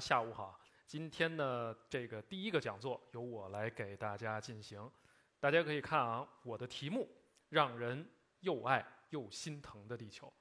[0.00, 0.58] 下午好。
[0.86, 4.90] 今天呢，这个第一个讲座由我来给大家进行。
[5.38, 7.08] 大家可以看啊，我的题目
[7.50, 8.08] 让人
[8.40, 10.32] 又爱又心疼的地球。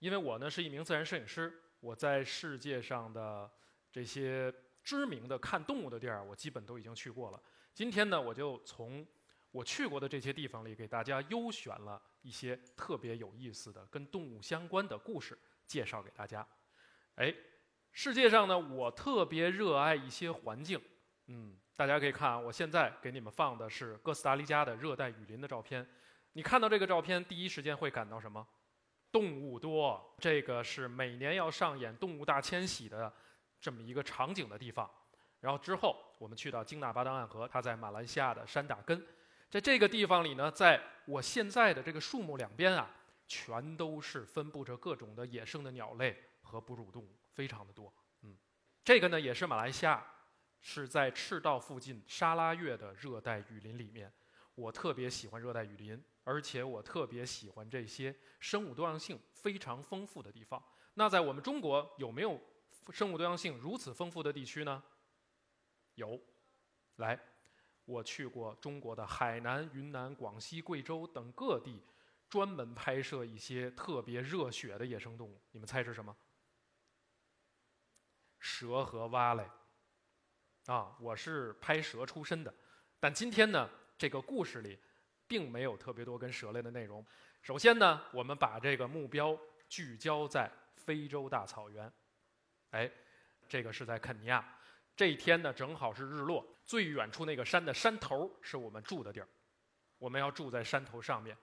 [0.00, 3.50] 因为我呢是一名自然摄影师，我在世界上的
[3.90, 7.40] 这些知名的看动物的地儿，我基本都已经去过了。
[7.72, 9.06] 今天呢，我就从
[9.52, 16.46] 我去过的这些地方里，给大家优选了一些特别有意思的跟动物相关的故事，介绍给大家。
[17.14, 17.34] 哎。
[17.96, 20.80] 世界上呢，我特别热爱一些环境，
[21.28, 25.86] 嗯，大家可以看啊，我现在给你们放的是哥斯达黎加的热带雨林的照片。
[26.32, 28.44] 你看到这个照片，第一时间会感到什么？
[29.12, 33.10] 动物多，这个是每年要上演动物大迁徙的
[33.60, 34.90] 这么一个场景的地方。
[35.38, 39.00] 然后之后，我们去到京纳巴当暗河，它在马来西亚的山打根，
[39.48, 42.90] 在这个地方里呢，在我现在的这个树木两边啊，
[43.28, 47.08] 全都是分布着各种的野生的鸟类和哺乳动物。
[47.34, 48.36] 非常的多，嗯，
[48.84, 50.06] 这个呢也是马来西亚，
[50.60, 54.10] 是在赤道附近沙拉越的热带雨林里面。
[54.54, 60.62] 我特别喜欢热带雨林，而且我特别喜欢这些生物多样性非常丰富的地方。
[60.94, 62.40] 那在我们中国有没有
[62.90, 64.80] 生物多样性如此丰富的地区呢？
[65.96, 66.20] 有，
[66.96, 67.18] 来，
[67.84, 71.82] 我去过中国的海南、云南、广西、贵州等各地，
[72.28, 75.42] 专门拍摄一些特别热血的野生动物。
[75.50, 76.16] 你们猜是什么？
[78.44, 79.50] 蛇和蛙类，
[80.66, 82.52] 啊，我是拍蛇出身的，
[83.00, 84.78] 但今天呢，这个故事里
[85.26, 87.02] 并没有特别多跟蛇类的内容。
[87.40, 89.34] 首先呢，我们把这个目标
[89.66, 91.90] 聚焦在非洲大草原，
[92.72, 92.90] 哎，
[93.48, 94.46] 这个是在肯尼亚。
[94.94, 99.28] 这一天呢，正好是日落，最远处那个山的山头是我们住的地儿，
[99.96, 101.34] 我们要住在山头上面。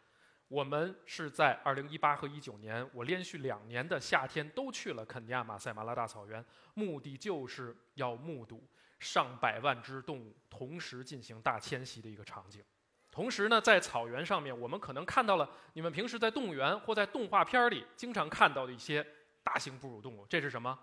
[0.51, 8.61] 我们是在二零一八和一九年，我连续两年的夏天都去了肯尼亚马赛马拉大草原，目的就是要目睹
[8.99, 12.61] 上百万只动物同时进行大迁徙的一个场景。
[13.09, 19.05] 同时呢，在草原上面，我们可能看到了你们平时在动物园或在动画片里经常看到的一些
[19.41, 20.25] 大型哺乳动物。
[20.25, 20.77] 这是什么？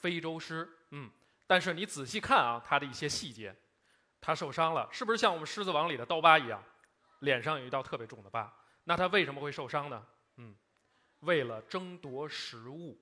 [0.00, 0.68] 非洲狮。
[0.90, 1.08] 嗯，
[1.46, 3.54] 但是你仔细看啊，它的一些细节，
[4.20, 6.60] 它受伤了，是不是像我们《狮子王》里的刀疤一样，
[7.20, 8.52] 脸上有一道特别重的疤？
[8.84, 10.06] 那它为什么会受伤呢？
[10.36, 10.56] 嗯，
[11.20, 12.98] 为了争夺食物，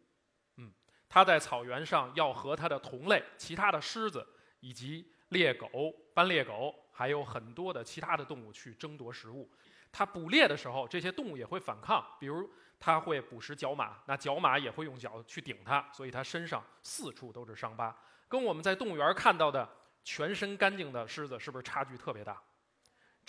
[0.57, 0.73] 嗯，
[1.09, 4.27] 它在草原上要和它的同类、其他的狮子
[4.61, 5.69] 以及猎狗、
[6.15, 9.51] 斑鬣狗，还有很多的其他的动物去争夺食物。
[9.93, 12.49] 它捕猎的时候，这些动物也会反抗，比如
[12.79, 17.97] 它会捕食角马，那角马也会用脚去顶它，所以它身上四处都是伤疤，
[18.29, 19.69] 跟我们在动物园看到的
[20.05, 22.41] 全身干净的狮子是不是差距特别大？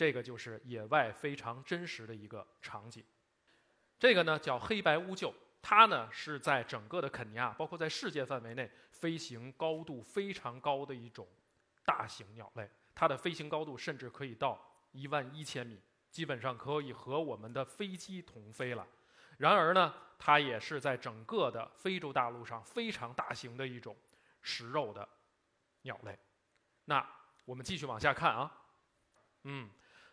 [0.02, 3.06] 这个就是野外非常真实的一个场景，
[4.00, 5.32] 这个呢叫黑白乌鹫，
[5.62, 11.28] 它呢是在整个的肯尼亚，包括在世界范围内飞行高度非常高的一种
[11.86, 14.60] 大型鸟类，它的飞行高度甚至可以到
[14.92, 15.80] 一万一千米，
[16.10, 18.88] 基本上可以和我们的飞机同飞了。
[19.38, 23.96] 然而呢，它也是在整个的非洲大陆上非常大型的一种
[24.42, 25.08] 食肉的
[25.84, 26.18] 鸟类。
[26.86, 27.08] 那
[27.46, 28.52] 我们继续往下看啊，
[29.44, 29.70] 嗯。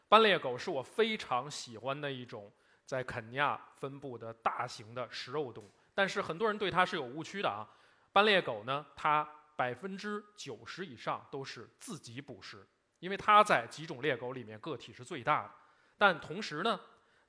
[0.08, 2.50] 斑鬣狗是我非常喜欢的一种
[2.86, 7.68] 在肯尼亚分布的大型的食肉动物，但是很多人对它是有误区的啊。
[8.10, 12.66] 斑鬣狗呢，它百分之九十以上都是自己捕食，
[13.00, 15.50] 因为它在几种猎狗里面个体是最大的，
[15.98, 16.80] 但同时呢，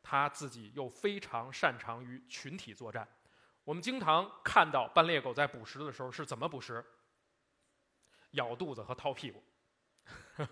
[0.02, 3.06] 它自己又非常擅长于群体作战。
[3.66, 6.84] 我们经常看到斑鬣狗在捕食的时候是怎么捕食？
[8.32, 9.44] 咬肚子和掏屁股。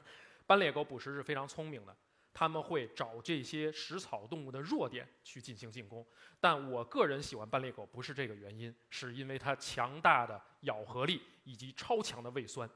[0.46, 1.96] 斑鬣狗捕食是非常聪明的。
[2.40, 6.06] 他们会找这些食草动物的弱点去进行进攻，
[6.40, 12.70] 但我个人喜欢斑鬣狗不是这个原因，是因为它强大的咬合力以及超强的胃酸。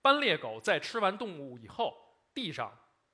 [0.00, 1.92] 斑鬣狗在吃完动物以后，
[2.32, 2.72] 地上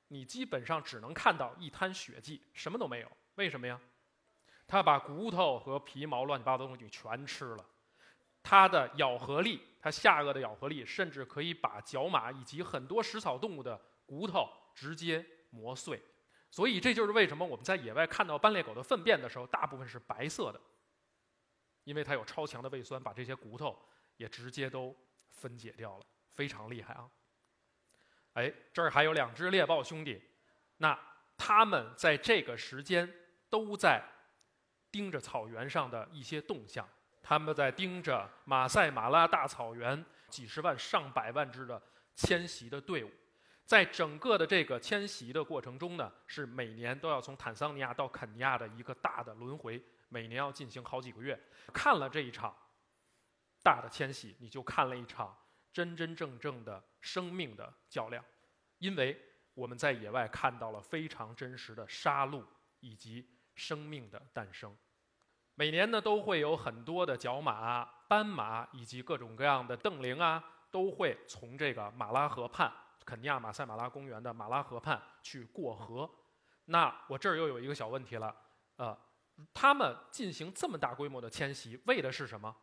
[0.09, 3.11] 你基本上只能看到一滩血迹，什么都没有。
[3.37, 3.81] 为什么呀？
[4.67, 7.65] 它把骨头和皮毛乱七八糟的东西全吃了。
[8.43, 15.25] 它的咬合力，它下颚的咬合力，甚至可以把角马以及很多食草动物的骨头直接。
[15.51, 16.01] 磨碎，
[16.51, 20.61] 所以这就是为什么我们在野外看到斑鬣狗的粪便的时候，大部分是白色的，
[21.85, 23.79] 因为它有超强的胃酸，把这些骨头
[24.17, 24.97] 也直接都
[25.31, 27.11] 分解掉了，非常厉害啊！
[28.35, 30.23] 哎，这儿还有两只猎豹兄弟，
[30.77, 30.99] 那
[31.37, 33.13] 他们在这个时间
[33.49, 34.03] 都在
[34.93, 36.89] 盯着草原上的一些动向，
[37.23, 41.83] 他们在盯着马赛马拉大草原几十万、上百万只的
[42.15, 43.11] 迁徙的队伍。
[43.71, 51.41] 在整个的这个迁徙的过程中呢，是每年都要从坦桑尼亚到肯尼亚的一个大的轮回，每年要进行好几个月。
[51.73, 52.53] 看了这一场
[53.63, 55.33] 大的迁徙，你就看了一场
[55.73, 58.25] 真真正正的生命的较量，
[58.79, 59.17] 因为
[59.55, 62.43] 我们在野外看到了非常真实的杀戮
[62.81, 63.25] 以及
[63.55, 64.77] 生命的诞生。
[65.55, 72.73] 每年呢，都会有很多的角马、斑马以及各种各样的瞪羚啊，都会从这个马拉河畔，
[73.05, 76.11] 肯尼亚马赛马拉公园的马拉河畔去过河。
[76.67, 78.35] 那我这儿又有一个小问题了，
[78.77, 78.97] 呃，
[79.53, 82.55] 他们进行这么大规模的迁徙，为的是什么？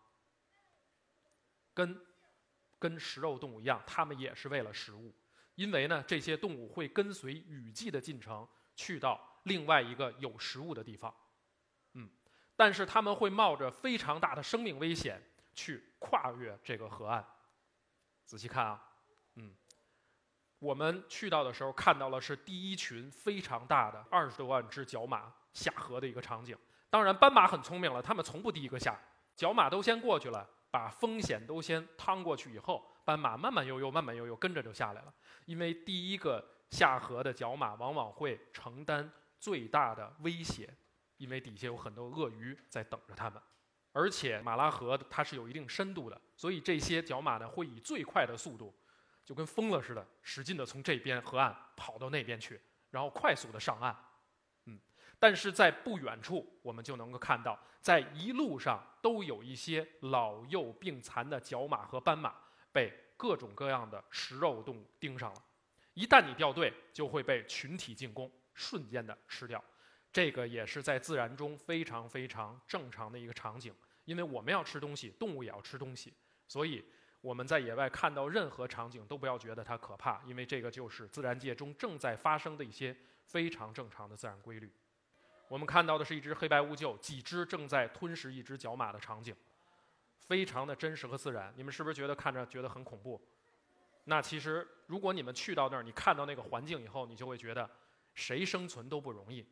[1.74, 2.00] 跟
[2.80, 5.14] 跟食肉动物一样，他们也是为了食物。
[5.56, 11.14] 因为呢，这些动物会跟随雨季的进程，去到另外一个有食物的地方。
[11.94, 12.10] 嗯
[12.56, 15.22] 但是他们会冒着非常大的生命危险
[15.54, 17.26] 去跨越这个河岸。
[18.24, 18.84] 仔细看啊，
[20.60, 26.58] 我们去到的时候看到了是第一群非常大的二十多万只角马下河的一个场景。
[26.90, 29.00] 当然，斑马很聪明了，他们从不第一个下，
[29.36, 35.14] 角马都先过去了，把风险都先趟过去以后，斑马慢慢悠悠、慢慢悠悠跟着就下来了。
[35.46, 40.74] 因为第一个下河的角马往往会承担最大的威胁。
[41.18, 43.42] 因为底下有很多鳄鱼在等着它们，
[43.92, 48.72] 而且马拉河它是有一定深度的，所以这些角马呢会以最快的速度，
[49.28, 52.58] 就跟疯了似的，使劲的从这边河岸跑到那边去，
[52.90, 53.94] 然后快速的上岸。
[54.68, 54.80] 嗯，
[55.20, 62.36] 但是在不远处，我们就能够看到，在一路上都有一些老幼病残的角马和斑马
[62.72, 65.44] 被各种各样的食肉动物盯上了，
[65.94, 69.62] 一旦你掉队，就会被群体进攻，瞬间的吃掉。
[70.14, 73.76] 这个也是在自然中非常非常正常的一个场景，
[74.06, 76.14] 因为我们要吃东西，动物也要吃东西，
[76.48, 76.82] 所以
[77.28, 82.96] 我们在野外看到任何场景都不要觉得它可怕，因为这个就是自然界中正在发生的一些
[83.26, 84.72] 非常正常的自然规律。
[85.50, 89.36] 我们看到的是一只黑白乌鹫，几只正在吞食一只角马的场景，
[90.22, 91.54] 非常的真实和自然。
[91.58, 93.22] 你们是不是觉得看着觉得很恐怖？
[94.06, 97.70] 那其实如果你们去到那儿，你看到那个环境以后，你就会觉得
[98.14, 99.46] 谁生存都不容易。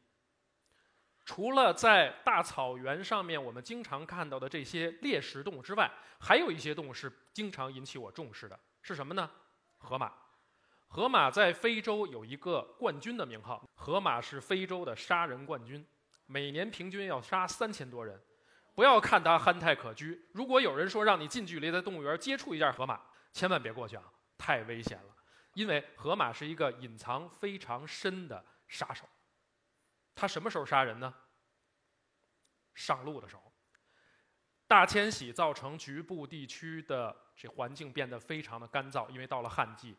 [1.26, 9.30] 除了在大草原上面我们经常看到的这些猎食动物之外，还有一些动物是经常引起我重视的，是什么呢？
[9.80, 10.14] 河马。
[10.88, 15.86] 河马在非洲有一个冠军的名号，河马是非洲的杀人冠军，
[16.28, 18.22] 每年平均要杀三千多人。
[18.76, 23.02] 不要看它憨态可掬，如果有人说让你近距离在动物园接触一下河马，
[23.34, 24.04] 千万别过去啊，
[24.38, 25.16] 太危险了，
[25.54, 29.06] 因为河马是一个隐藏非常深的杀手。
[30.16, 31.14] 他什么时候杀人呢？
[32.74, 33.44] 上路的时候。
[34.68, 39.96] 大迁徙造成局部地区的这环境变得非常的干燥，因为到了旱季，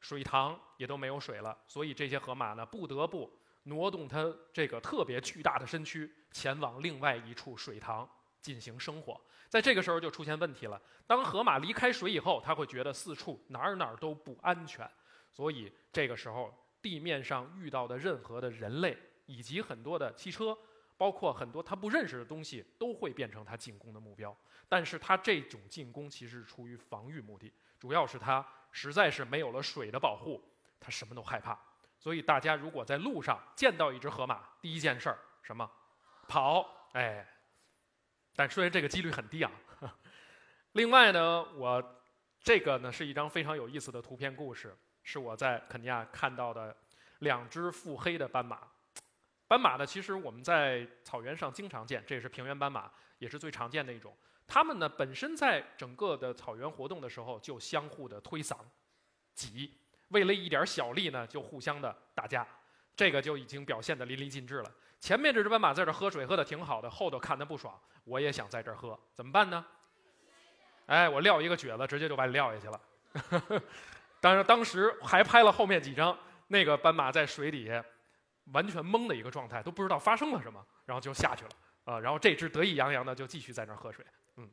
[0.00, 8.08] 水塘也都没有水了，所以这些河马呢不得不挪动它这个特别巨大的身躯，前往另外一处水塘
[8.40, 9.20] 进行生活。
[9.48, 14.90] 在这个时候就出现问题了，当河马离开水以后，它会觉得四处哪儿哪儿都不安全，
[15.30, 18.98] 所以这个时候地面上遇到的任何的人类。
[19.28, 20.56] 以及很多的汽车，
[20.96, 24.34] 包括很多他不认识的东西，都会变成他进攻的目标。
[24.70, 30.42] 但是他这种进攻其实是出于防御目的，主要是他实在是没有了水的保护，
[30.80, 31.58] 他什么都害怕。
[31.98, 35.70] 所以大家如果在路上见到一只河马，第一件事儿什么？
[36.26, 36.90] 跑！
[36.92, 37.26] 哎，
[38.34, 39.52] 但虽然这个几率很低啊。
[40.72, 42.02] 另外呢，我
[42.40, 46.74] 这个呢是一张非常有意思的图片故事，是我在肯尼亚看到的
[47.20, 48.66] 两只腹黑的斑马。
[49.48, 54.14] 斑马呢，其实我们在草原上经常见，这也是平原斑马，也是最常见的一种。
[54.46, 58.56] 它们呢，本身在整个的草原活动的时候，就相互的推搡、
[59.34, 59.72] 挤，
[60.08, 62.46] 为了一点小利呢，就互相的打架，
[62.94, 64.70] 这个就已经表现得淋漓尽致了。
[65.00, 69.64] 前面这只斑马在这喝水，喝的挺好的，后头看它不爽，我也想在这儿喝，怎么办呢？
[70.86, 73.62] 哎，我撂一个蹶子，直接就把你撂下去了。
[74.20, 77.82] 当然，当时还拍了后面几张，那个斑马在水底下。
[78.52, 81.50] 完全懵的一个状态，都不知道发生了什么，然后就下去了
[81.84, 82.00] 啊。
[82.00, 84.04] 然后这只得意洋洋的就继续在那儿喝水，
[84.36, 84.48] 嗯。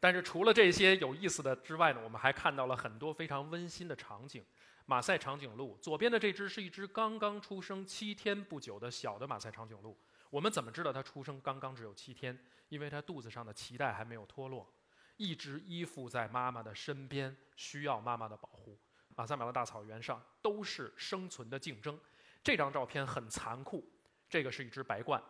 [0.00, 4.44] 但是除了这些有意思的之外呢，我们还看到了很多非常温馨的场景。
[4.86, 9.98] 马赛长颈鹿左边的这只是一只刚刚出生七天不久的小的马赛长颈鹿。
[10.28, 12.38] 我们怎么知道它出生刚刚只有七天？
[12.68, 14.70] 因为它肚子上的脐带还没有脱落，
[15.16, 18.78] 一直依附在妈妈的身边，需要妈妈的保护。
[19.16, 21.98] 马赛马拉大草原上都是生存的竞争。
[22.44, 23.82] 这张照片很残酷，
[24.28, 25.20] 这个是一只白鹳，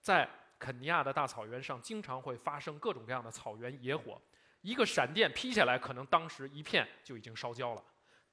[0.00, 4.20] 在肯尼亚的大草原上，经常会发生各种各样的草原野火，
[4.60, 7.82] 一个闪电劈下来，可能当时一片就已经烧焦了。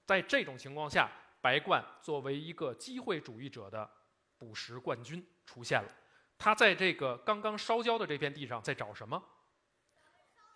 [0.05, 1.09] 在这种情况下，
[1.41, 3.89] 白鹳作为一个机会主义者的
[4.37, 5.89] 捕食冠军出现了。
[6.37, 9.23] 它在这个刚刚烧焦的这片地上在找什么？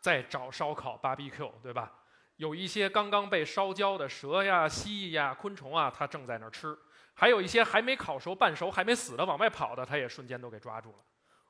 [0.02, 1.92] 在找烧烤 （barbecue），对吧？
[2.36, 6.74] 有一些刚刚被烧焦的蛇呀、蜥蜴呀、昆虫啊，它正在那儿吃；
[7.14, 10.98] 还有一些还没烤熟、半熟、还没死的往外跑的，它也瞬间都给抓住了。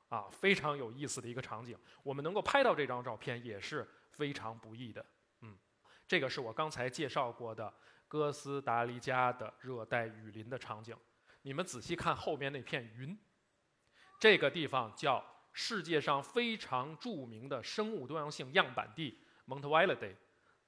[0.08, 1.78] 啊，非常有意思的一个场景。
[2.02, 5.04] 我们能够拍到这张照片也是非常不易的。
[5.40, 5.56] 嗯，
[6.06, 7.72] 这个是我刚才介绍过的
[8.06, 10.94] 哥斯达黎加的热带雨林的场景。
[11.40, 13.18] 你们仔细看后面那片云，
[14.20, 20.14] 这个地方叫世界上非常著名的生物多样性样板地 Montevideo，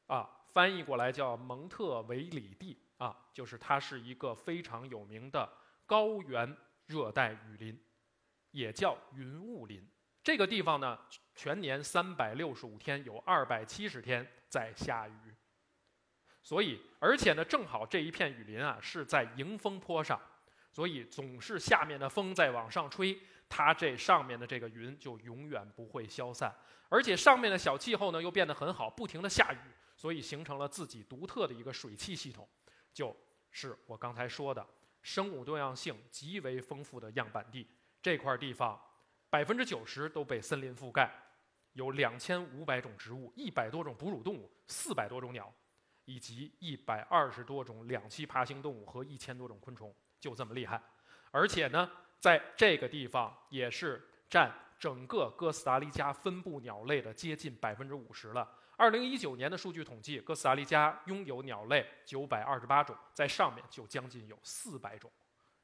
[0.06, 5.50] 啊，翻译过来叫蒙特维里地啊，就是它是一个非常有名的
[5.86, 7.80] 高原热带雨林。
[8.50, 9.84] 也叫云雾林，
[10.22, 10.96] 这个地方呢，
[11.34, 15.34] 全年三百六十五天有二百七十天在下雨，
[16.40, 20.20] 所以而且呢，正好这一片雨林啊是在迎风坡上，
[20.70, 26.54] 所以总是下面的风在往上吹，它这上面的这个云就永远不会消散，
[26.88, 29.58] 而且上面的小气候呢又变得很好，不停的下雨，
[29.96, 32.48] 所以形成了自己独特的一个水汽系统，
[32.94, 33.14] 就
[33.50, 34.64] 是我刚才说的
[35.02, 37.68] 生物多样性极为丰富的样板地。
[38.00, 38.80] 这块地方，
[39.28, 41.12] 百分之九十都被森林覆盖，
[41.72, 45.52] 有两千五百种植物，一百多种哺乳动物，四百多种鸟，
[46.04, 50.80] 以及一百二十多种两栖爬行动物和一千多种昆虫，就这么厉害。
[51.30, 58.48] 而且呢，在这个地方也是占整个哥斯达黎加分布鸟类的接近百分之五十了。
[58.76, 65.10] 二零一九年的数据统计，哥斯达黎加拥有鸟类九百二十八种，在上面就将近有四百种。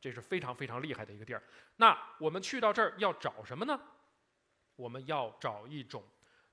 [0.00, 1.42] 这是非常非常厉害的一个地儿。
[1.76, 3.78] 那我们去到这儿要找什么呢？
[4.76, 6.02] 我们要找一种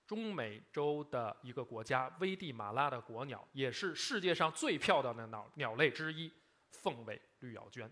[0.06, 6.30] 中美洲的一个国家危地马拉的国鸟，也是世界上最漂亮的鸟鸟类之一——
[6.72, 7.90] 凤尾绿咬鹃。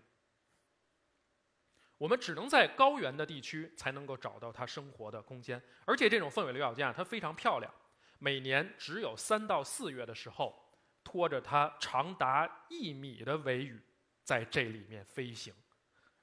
[1.96, 7.72] 我们只能在高原的地区才能够找到它生活的空间，而且这种凤尾绿咬鹃啊，它非常漂亮。
[8.18, 13.80] 每年只有三到四月的时候，拖着它长达一米的尾羽。
[14.24, 15.54] 在这里面飞行，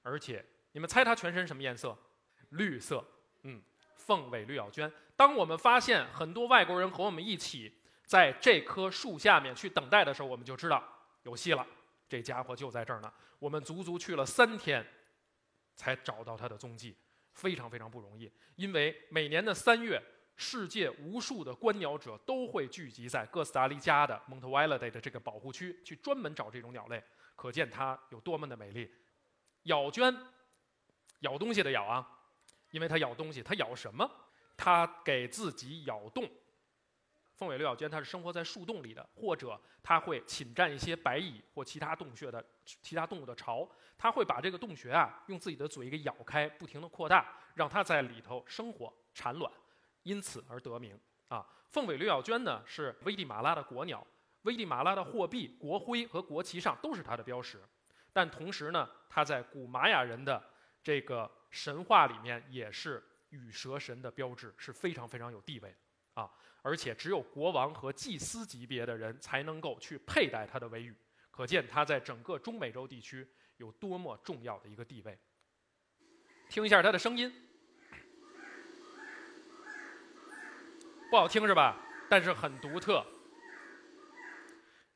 [0.01, 1.97] 而且你们猜它全身什么颜色？
[2.49, 3.01] 绿色。
[3.43, 3.63] 嗯，
[3.95, 4.91] 凤尾绿咬鹃。
[5.15, 10.83] 当我们发现很多外国人和我们一起在这棵树下面去等待的时候，我们就知道
[11.21, 11.65] 有戏了。
[12.09, 13.09] 这家伙就在这儿呢。
[13.39, 14.85] 我们足足去了三天，
[15.73, 16.97] 才找到它的踪迹，
[17.31, 18.29] 非常非常不容易。
[18.57, 20.03] 因为每年的三月，
[20.35, 27.03] 世界无数的观鸟者都会聚集在哥斯达黎加的蒙特维拉 e 的这个保护区，去专门找这种鸟类。
[27.35, 28.91] 可见它有多么的美丽。
[29.63, 30.15] 咬鹃，
[31.19, 32.07] 咬东西的咬啊，
[32.71, 34.09] 因为它咬东西，它咬什么？
[34.57, 36.29] 它给自己咬洞。
[37.35, 49.51] 凤尾绿咬鹃它是生活在树洞里的，或者它会侵占一些白蚁或其他洞穴的其他动物的巢，它会把这个洞穴啊用自己的嘴给咬开，不停的扩大，让它在里头生活产卵，
[50.03, 51.45] 因此而得名啊。
[51.69, 54.05] 凤尾绿咬鹃呢是危地马拉的国鸟。
[54.43, 57.63] 危地马拉的货币、国徽和国旗上都是它的标识，
[58.11, 60.43] 但同时呢，它在古玛雅人的
[60.83, 66.29] 这个神话里面也是羽蛇神的标志，是非常非常有地位的啊！
[66.61, 70.93] 而且只有国王和祭司级别的人才能够去佩戴它的尾羽，
[71.31, 75.17] 可见它在整个中美洲地区有多么重要的一个地位。
[76.49, 77.33] 听一下它的声音，
[81.13, 81.77] 不好听是吧？
[82.09, 83.05] 但是很独特。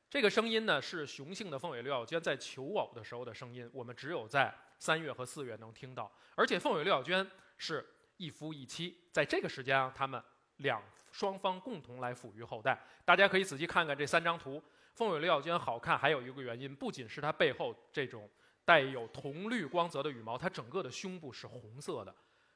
[0.10, 6.12] 这个声音呢是雄性的凤尾绿咬鹃在求偶的时候的声音，我们只有在三月和四月能听到。
[6.34, 10.20] 而且凤尾绿咬鹃是一夫一妻，在这个时间啊，它们
[10.56, 10.82] 两
[11.12, 12.84] 双方共同来抚育后代。
[13.06, 14.60] 大家可以仔细看看这三张图，
[14.96, 18.28] 凤尾绿咬鹃好看还有一个原因，不仅是它背后这种
[18.66, 22.12] 带有铜绿光泽的羽毛，它整个的胸部是红色的，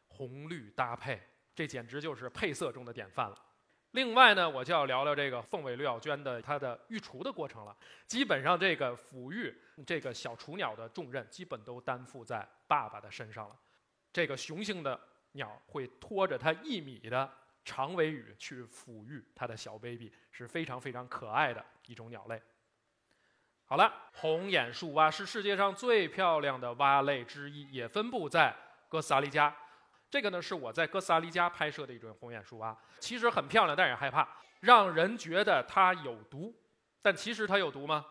[0.08, 1.22] 红绿搭配，
[1.54, 3.38] 这简直就是配色中的典范了。
[3.92, 7.76] 另外呢，我就要聊聊这个凤尾绿咬鹃的它的育雏的过程了。
[8.08, 9.54] 基本上，这个抚育
[9.86, 13.56] 这个小雏鸟的重任，基本都担负在爸爸的身上了。
[14.14, 15.00] 这个雄性的
[15.34, 17.30] 鸟会拖着它一米的
[17.66, 22.42] 长尾羽去抚育它的小 baby，是非常非常可爱的一种鸟类。
[23.66, 28.56] 好了，红眼树蛙是世界上最漂亮的蛙类之一，也分布在
[28.88, 29.54] 哥斯达黎加。
[30.12, 34.28] 这个呢是我在哥斯达黎加拍摄的一种红眼树蛙，其实很漂亮，但也害怕，
[34.60, 36.54] 让人觉得它有毒，
[37.02, 38.06] 但其实它有毒吗？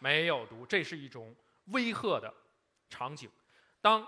[0.00, 1.32] 没有毒，这是一种
[1.66, 2.34] 威吓的
[2.90, 3.30] 场景。
[3.80, 4.04] 当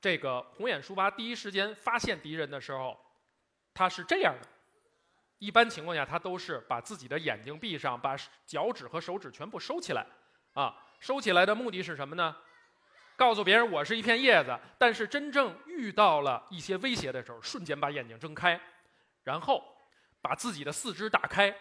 [0.00, 2.98] 这个红眼树蛙第一时间发现敌人的时候，
[3.74, 4.48] 它是这样的。
[5.38, 8.16] 一般情况下，它都是把自己的眼睛闭上，把
[8.46, 10.06] 脚趾和手指全部收起来，
[10.54, 12.34] 啊，收起来的目的是什么呢？
[13.16, 18.60] 告诉别人我是一片叶子，但是真正遇到了一些威胁的时候，瞬间把眼睛睁开，
[19.22, 19.62] 然后
[20.20, 21.54] 把自己的四肢打开，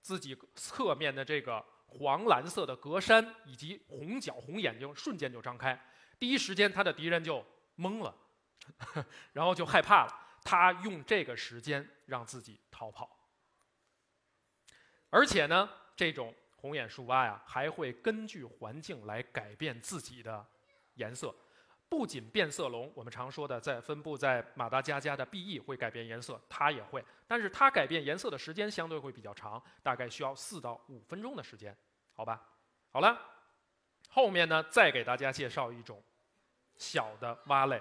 [0.00, 5.78] 自己侧面的这个黄蓝色的格栅以及红角红眼睛瞬间就张开，
[6.18, 7.44] 第一时间他的敌人就
[7.76, 8.14] 懵了，
[9.32, 10.20] 然后就害怕了。
[10.44, 13.10] 他用这个时间让自己逃跑，
[15.08, 20.46] 而且呢，这种红眼树蛙呀，还会根据环境来改变自己的
[20.94, 21.34] 颜色。
[21.86, 31.76] 不仅变色龙，我们常说的在分布在马达加加的 B E 会改变颜色，它也会，但是它改变颜色的时间相对会比较长，大概需要四到五分钟的时间，
[32.12, 32.42] 好吧？
[32.90, 33.20] 好了，
[34.08, 36.02] 后面呢，再给大家介绍一种
[36.76, 37.80] 小的蛙类，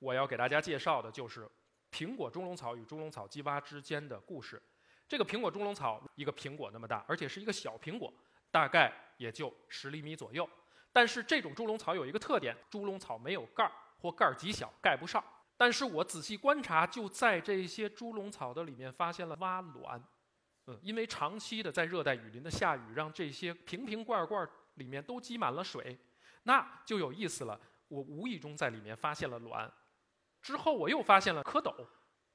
[0.00, 1.48] 我要给大家介绍的就是
[1.92, 4.60] 苹果中龙草与中龙草鸡蛙之间的故事。
[5.06, 8.12] 这个苹果中龙草一个苹果那么大，而且是一个小苹果，
[8.50, 10.48] 大概也就十厘米左右。
[10.92, 15.22] 但是这种猪笼草有一个特点，猪笼草没有盖儿或盖儿极小，盖不上。
[15.56, 20.02] 但是我仔细观察，就在这些猪笼草的里面发现了蛙卵，
[20.66, 25.96] 嗯，因为长期的在热带雨林的下雨，让这些瓶瓶罐罐里面都积满了水，
[26.42, 27.58] 那就有意思了。
[27.88, 29.70] 我无意中在里面发现了卵，
[30.40, 31.74] 之后我又发现了蝌蚪，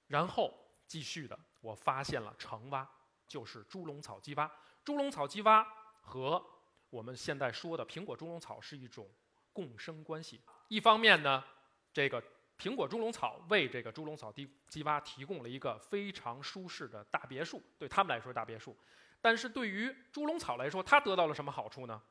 [0.08, 0.54] 然后
[0.86, 2.88] 继续的我发现了成蛙，
[3.28, 4.50] 就是猪笼草鸡蛙。
[4.86, 5.68] 猪笼草鸡蛙
[6.02, 6.42] 和
[6.90, 9.10] 我们现在说的苹果猪笼草是一种
[9.52, 10.42] 共生关系。
[10.68, 11.44] 一方面呢，
[11.92, 12.24] 这个
[12.58, 18.76] 苹果猪笼草为这个猪笼草鸡鸡蛙提供了一个非常舒适的大别墅，对他们来说大别墅。
[19.22, 22.02] 但是对于猪笼草来说，它得到了什么好处呢？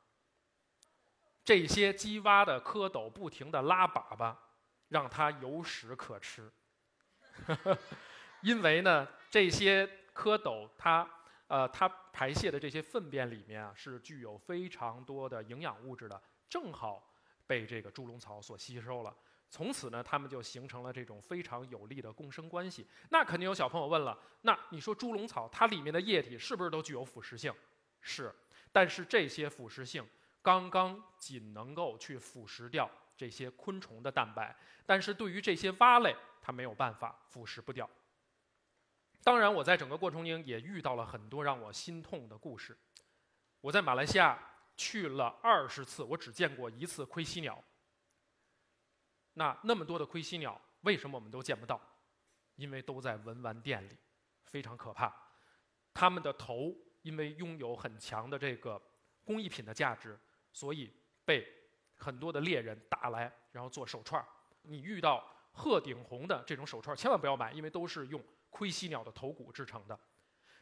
[1.45, 4.35] 这些鸡蛙的蝌蚪不停地拉粑粑，
[4.89, 6.53] 让它有屎可吃。
[8.43, 11.09] 因为呢，这些蝌蚪它。
[11.49, 17.15] 呃，它排泄的这些粪便里面啊，是具有非常多的营养物质的，正好
[17.47, 19.17] 被这个猪笼草所吸收了。
[19.49, 22.85] 从此呢，它们就形成了这种非常有利的共生关系。
[23.11, 27.55] 那肯定有小朋友问了，那你说猪笼草它里面的液体是不是都具有腐蚀性？
[28.01, 28.35] 是，
[28.73, 30.05] 但是这些腐蚀性
[30.43, 34.55] 刚刚仅能够去腐蚀掉这些昆虫的蛋白，
[34.85, 37.89] 但是对于这些蛙类，它没有办法腐蚀不掉。
[39.27, 42.79] 当然，我在整个过程中也遇到了很多让我心痛的故事。
[43.61, 44.39] 我在马来西亚
[44.77, 47.61] 去了二十次，我只见过一次盔犀鸟。
[49.33, 51.81] 那那么多的盔犀鸟，为什么我们都见不到？
[52.55, 53.99] 因为都在文玩店里，
[54.45, 55.13] 非常可怕。
[55.93, 58.81] 他们的头因为拥有很强的这个
[59.25, 60.17] 工艺品的价值，
[60.53, 61.45] 所以被
[61.97, 64.25] 很多的猎人打来，然后做手串
[64.63, 68.23] 你遇到鹤顶红的这种手串千万不要买，因为都是用。
[68.51, 69.99] 盔犀鸟的头骨制成的，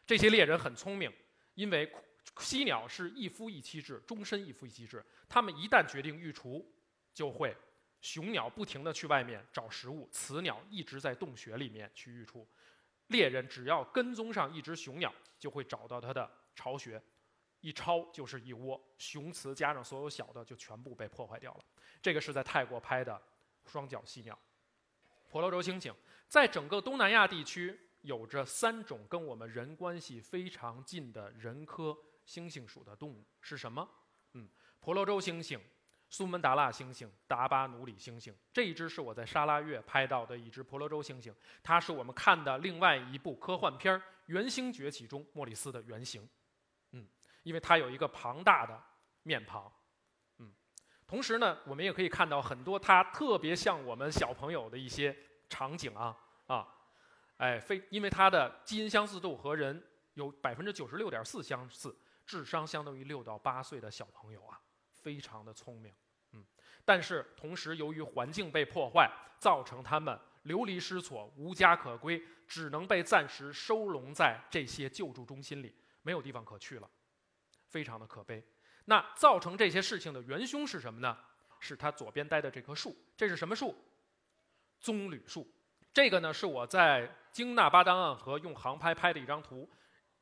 [0.06, 1.12] 这些猎人很聪明，
[1.54, 1.90] 因为
[2.40, 5.04] 犀鸟是一夫一妻制，终身一夫一妻制。
[5.28, 6.64] 他们一旦决定育雏，
[7.12, 7.56] 就会
[8.00, 12.46] 雄鸟不停地去外面找食物，雌鸟一直在洞穴里面去育雏。
[13.08, 17.00] 猎人只要跟踪上一只雄鸟，就会找到它的巢穴，
[17.60, 21.60] 一抄就是一窝雄雌加上所有小的就全部被破坏掉了。
[22.02, 23.20] 这个是在泰国拍的
[23.66, 24.38] 双脚犀鸟，
[25.34, 25.92] 婆罗洲猩猩。
[26.28, 31.86] 在整个东南亚地区，有着三种跟我们人关系非常近的人科
[32.24, 33.88] 猩猩属的动物是什么？
[34.34, 35.58] 嗯，婆罗洲猩猩、
[36.08, 38.32] 苏门答腊猩猩、达巴努里猩猩。
[38.52, 43.92] 这一只是我在沙拉越拍到的一只婆罗洲猩猩，它是我们看的另外一部科幻片
[44.26, 46.28] 《原星崛起》中莫里斯的原型。
[46.92, 47.04] 嗯，
[47.42, 48.80] 因为它有一个庞大的
[49.24, 49.68] 面庞。
[51.06, 55.16] 同时呢，我们也可以看到很多它特别像我们小朋友的一些。
[55.46, 56.66] 场景啊啊，
[57.36, 59.80] 哎，非因为它的基因相似度和人
[60.14, 61.94] 有百分之九十六点四相似，
[62.26, 64.58] 智商相当于六到八岁的小朋友啊，
[64.90, 65.94] 非常的聪明，
[66.32, 66.44] 嗯，
[66.84, 76.90] 但是同时由于环境被破坏，造成他们流离失所、无家可归，只能被暂时收容在这些救助中心里，没有地方可去了，
[77.68, 78.42] 非常的可悲。
[78.86, 81.16] 那造成这些事情的元凶是什么呢？
[81.60, 83.74] 是他左边待的这棵树，这是什么树？
[84.80, 85.50] 棕榈树，
[85.94, 89.66] 这个呢是我在京纳巴丹岸河用航拍拍的一张图，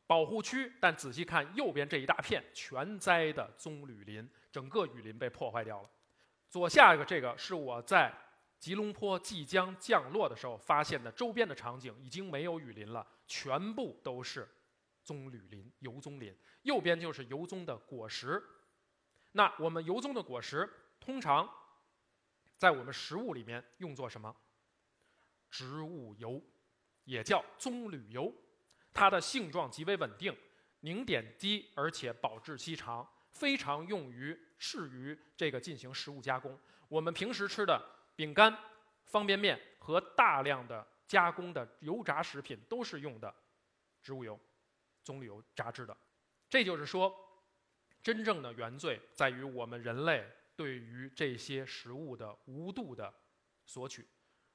[0.07, 0.73] 保护区。
[0.81, 5.91] 但仔细看右边这一大片全栽的棕榈林，整个雨林被破坏掉了。
[6.49, 8.15] 左下一个这个是我在
[8.61, 14.49] 吉隆坡即将降落的时候发现的周边的场景，已经没有雨林了，全部都是
[15.05, 16.37] 棕榈林、油棕林。
[16.63, 18.43] 右边就是油棕的果实。
[19.33, 20.69] 那我们油棕的果实
[21.01, 21.49] 通常
[22.57, 24.35] 在我们食物里面用作什么？
[25.51, 26.41] 植物油，
[27.05, 28.33] 也叫棕榈油，
[28.93, 30.37] 它的性状极为稳定，
[30.81, 36.59] 凝点低，而且保质期长，非常用于适于这个进行食物加工。
[36.89, 37.83] 我们平时吃的
[38.15, 38.57] 饼干、
[39.07, 43.35] 方便面和大量的加工的油炸食品都是用的
[44.03, 44.39] 植物油，
[45.03, 45.97] 棕榈油炸制的。
[46.49, 47.15] 这就是说，
[48.03, 53.13] 真正的原罪在于我们人类对于这些食物的无度的
[53.65, 54.07] 索取。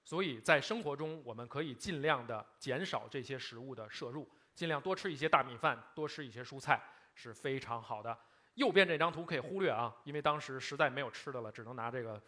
[0.03, 6.81] 所以在生活中，我们可以尽量的减少这些食物的摄入，尽量多吃一些大米饭，多吃一些蔬菜
[7.13, 8.17] 是非常好的。
[8.53, 12.21] 右边这张图可以忽略啊，因为当时实在没有吃的了，只能拿这个，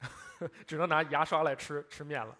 [0.66, 2.36] 只能拿牙刷来吃吃面了。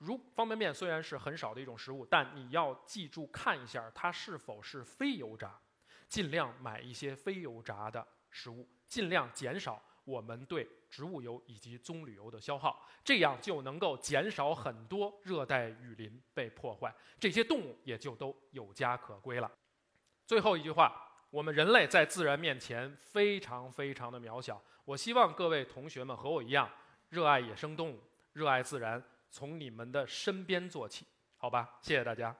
[0.00, 5.54] 如方便面虽然是很少的一种食物，但你要记住看一下它是否是非油炸，
[6.08, 19.52] 尽量买一些非油炸的食物，尽量减少我们对植物油以及棕榈油的消耗，这样就能够减少很多热带雨林被破坏，这些动物也就都有家可归了。
[20.26, 24.58] 最后一句话，我们人类在自然面前非常非常的渺小。
[24.86, 26.70] 我希望各位同学们和我一样，
[27.10, 28.00] 热爱野生动物，
[28.32, 29.04] 热爱自然。
[29.30, 31.78] 从你们的身边做起，好吧？
[31.82, 32.36] 谢谢大家。